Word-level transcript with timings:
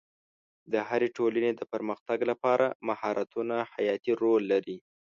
د 0.71 0.73
هرې 0.89 1.07
ټولنې 1.17 1.51
د 1.55 1.61
پرمختګ 1.73 2.19
لپاره 2.31 2.65
مهارتونه 2.87 3.55
حیاتي 3.73 4.11
رول 4.21 4.43
لري. 4.53 4.77